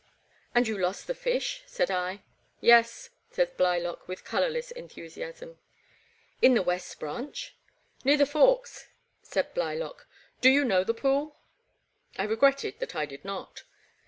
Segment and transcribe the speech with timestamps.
[0.55, 1.61] And you lost the fish?
[1.67, 2.23] said I.
[2.59, 5.57] Yes/' said Blylock, with colourless enthusi asm.
[6.41, 8.87] "In the West Branch?'' *' Near the Forks,"
[9.21, 10.07] said Blylock.
[10.23, 11.37] *' Do you know the pool?"
[12.17, 13.63] I regretted that I did not.